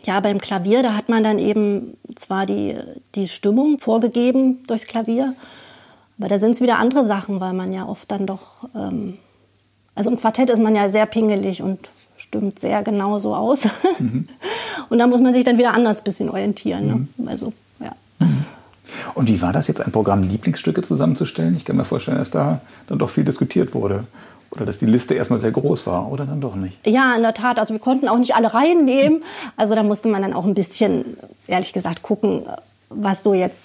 [0.03, 2.75] ja, beim Klavier, da hat man dann eben zwar die,
[3.15, 5.33] die Stimmung vorgegeben durchs Klavier,
[6.17, 9.17] aber da sind es wieder andere Sachen, weil man ja oft dann doch, ähm,
[9.95, 13.67] also im Quartett ist man ja sehr pingelig und stimmt sehr genau so aus.
[13.99, 14.27] Mhm.
[14.89, 16.87] Und da muss man sich dann wieder anders ein bisschen orientieren.
[16.87, 17.07] Ne?
[17.17, 17.27] Mhm.
[17.27, 17.91] Also, ja.
[19.13, 21.55] Und wie war das jetzt, ein Programm Lieblingsstücke zusammenzustellen?
[21.55, 24.05] Ich kann mir vorstellen, dass da dann doch viel diskutiert wurde.
[24.51, 26.85] Oder dass die Liste erstmal sehr groß war, oder dann doch nicht?
[26.87, 27.59] Ja, in der Tat.
[27.59, 29.23] Also wir konnten auch nicht alle reinnehmen.
[29.57, 31.17] Also da musste man dann auch ein bisschen,
[31.47, 32.43] ehrlich gesagt, gucken,
[32.89, 33.57] was so jetzt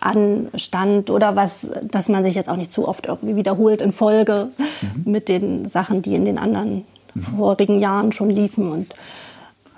[0.00, 4.48] anstand oder was, dass man sich jetzt auch nicht zu oft irgendwie wiederholt in Folge
[4.56, 5.12] mhm.
[5.12, 6.84] mit den Sachen, die in den anderen
[7.14, 7.20] mhm.
[7.36, 8.70] vorigen Jahren schon liefen.
[8.70, 8.94] Und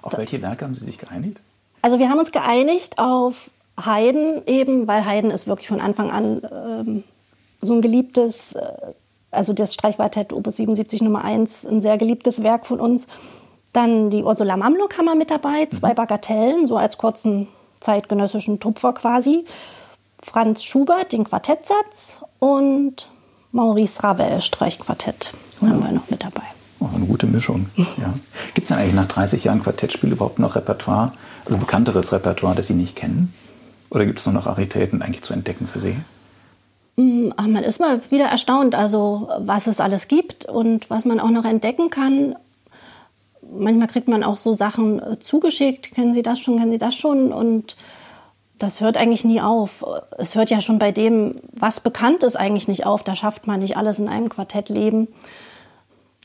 [0.03, 1.41] auf welche Werke haben Sie sich geeinigt?
[1.83, 3.51] Also wir haben uns geeinigt auf
[3.83, 7.05] Haydn eben, weil Haydn ist wirklich von Anfang an ähm,
[7.61, 8.93] so ein geliebtes, äh,
[9.31, 13.07] also das Streichquartett Opus 77 Nummer 1, ein sehr geliebtes Werk von uns.
[13.73, 15.97] Dann die Ursula Mamluk haben wir mit dabei, zwei mhm.
[15.97, 17.49] Bagatellen, so als kurzen
[17.81, 19.45] zeitgenössischen Tupfer quasi.
[20.21, 23.09] Franz Schubert, den Quartettsatz und
[23.53, 26.43] Maurice Ravel, Streichquartett, haben wir noch mit dabei.
[26.81, 27.67] Oh, eine gute Mischung.
[27.77, 28.15] Ja.
[28.55, 31.13] Gibt es denn eigentlich nach 30 Jahren Quartettspiel überhaupt noch Repertoire,
[31.45, 33.35] also bekannteres Repertoire, das Sie nicht kennen?
[33.91, 35.97] Oder gibt es nur noch Raritäten eigentlich zu entdecken für Sie?
[36.97, 41.31] Mm, man ist mal wieder erstaunt, also was es alles gibt und was man auch
[41.31, 42.37] noch entdecken kann.
[43.51, 46.95] Manchmal kriegt man auch so Sachen äh, zugeschickt, kennen Sie das schon, kennen Sie das
[46.95, 47.77] schon und
[48.59, 49.85] das hört eigentlich nie auf.
[50.19, 53.05] Es hört ja schon bei dem, was bekannt ist, eigentlich nicht auf.
[53.05, 55.09] Da schafft man nicht alles in einem Quartett leben.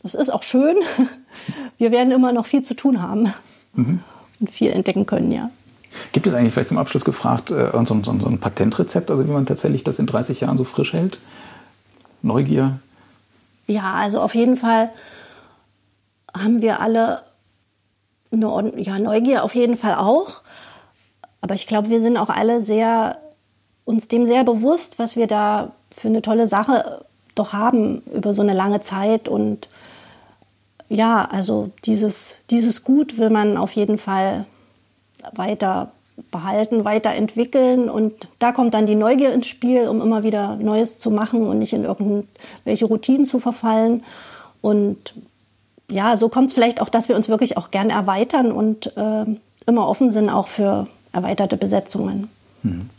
[0.03, 0.75] Das ist auch schön.
[1.77, 3.33] Wir werden immer noch viel zu tun haben
[3.73, 4.01] mhm.
[4.39, 5.49] und viel entdecken können, ja.
[6.11, 9.31] Gibt es eigentlich vielleicht zum Abschluss gefragt äh, so, so, so, ein Patentrezept, also wie
[9.31, 11.19] man tatsächlich das in 30 Jahren so frisch hält?
[12.21, 12.79] Neugier?
[13.67, 14.91] Ja, also auf jeden Fall
[16.35, 17.21] haben wir alle
[18.31, 20.41] eine, ja, Neugier auf jeden Fall auch.
[21.41, 23.17] Aber ich glaube, wir sind auch alle sehr,
[23.85, 28.41] uns dem sehr bewusst, was wir da für eine tolle Sache doch haben über so
[28.41, 29.67] eine lange Zeit und
[30.89, 34.45] ja, also dieses, dieses Gut will man auf jeden Fall
[35.33, 35.91] weiter
[36.31, 41.09] behalten, weiterentwickeln und da kommt dann die Neugier ins Spiel, um immer wieder Neues zu
[41.09, 44.03] machen und nicht in irgendwelche Routinen zu verfallen.
[44.61, 45.15] Und
[45.89, 49.25] ja, so kommt es vielleicht auch, dass wir uns wirklich auch gern erweitern und äh,
[49.65, 52.29] immer offen sind auch für erweiterte Besetzungen.
[52.61, 52.89] Hm.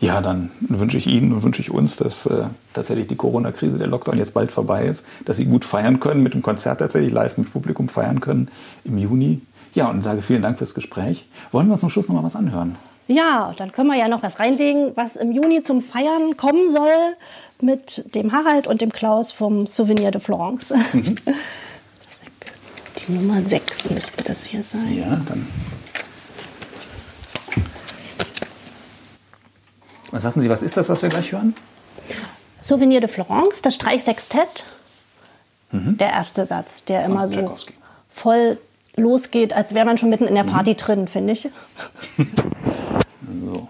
[0.00, 3.86] Ja, dann wünsche ich Ihnen und wünsche ich uns, dass äh, tatsächlich die Corona-Krise, der
[3.86, 7.38] Lockdown jetzt bald vorbei ist, dass Sie gut feiern können, mit dem Konzert tatsächlich live
[7.38, 8.48] mit Publikum feiern können
[8.84, 9.40] im Juni.
[9.74, 11.26] Ja, und sage vielen Dank fürs Gespräch.
[11.52, 12.76] Wollen wir uns zum Schluss noch mal was anhören?
[13.06, 17.16] Ja, dann können wir ja noch was reinlegen, was im Juni zum Feiern kommen soll
[17.60, 20.72] mit dem Harald und dem Klaus vom Souvenir de Florence.
[20.92, 21.16] Mhm.
[23.06, 24.96] Die Nummer 6 müsste das hier sein.
[24.96, 25.46] Ja, dann
[30.14, 31.56] Was sagten Sie, was ist das, was wir gleich hören?
[32.60, 34.62] Souvenir de Florence, das Streichsextett.
[35.72, 35.96] Mhm.
[35.96, 37.56] Der erste Satz, der immer so
[38.10, 38.58] voll
[38.94, 40.76] losgeht, als wäre man schon mitten in der Party mhm.
[40.76, 41.48] drin, finde ich.
[43.40, 43.66] so.